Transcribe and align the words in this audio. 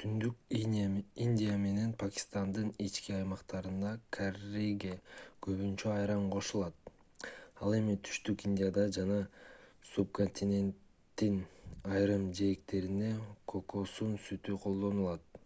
түндүк 0.00 0.56
индия 0.62 1.52
менен 1.62 1.94
пакистандын 2.02 2.72
ички 2.86 3.14
аймактарында 3.18 3.92
карриге 4.16 4.90
көбүнчө 5.46 5.88
айран 5.94 6.26
кошулат 6.36 6.92
ал 7.68 7.78
эми 7.78 7.96
түштүк 8.10 8.44
индияда 8.50 8.86
жана 8.98 9.18
субконтиненттин 9.94 11.42
айрым 11.96 12.30
жээктеринде 12.42 13.10
кокосун 13.56 14.14
сүтү 14.30 14.62
колдонулат 14.68 15.44